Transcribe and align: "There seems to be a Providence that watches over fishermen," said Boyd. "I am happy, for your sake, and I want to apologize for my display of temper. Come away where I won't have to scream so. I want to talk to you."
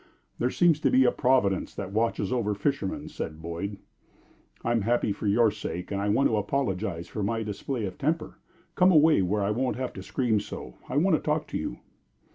"There 0.39 0.49
seems 0.49 0.79
to 0.79 0.89
be 0.89 1.05
a 1.05 1.11
Providence 1.11 1.75
that 1.75 1.91
watches 1.93 2.33
over 2.33 2.55
fishermen," 2.55 3.07
said 3.07 3.39
Boyd. 3.39 3.77
"I 4.65 4.71
am 4.71 4.81
happy, 4.81 5.11
for 5.11 5.27
your 5.27 5.51
sake, 5.51 5.91
and 5.91 6.01
I 6.01 6.09
want 6.09 6.27
to 6.27 6.37
apologize 6.37 7.07
for 7.07 7.21
my 7.21 7.43
display 7.43 7.85
of 7.85 7.99
temper. 7.99 8.39
Come 8.73 8.91
away 8.91 9.21
where 9.21 9.43
I 9.43 9.51
won't 9.51 9.75
have 9.75 9.93
to 9.93 10.01
scream 10.01 10.39
so. 10.39 10.73
I 10.89 10.97
want 10.97 11.15
to 11.17 11.21
talk 11.21 11.45
to 11.49 11.57
you." 11.59 11.77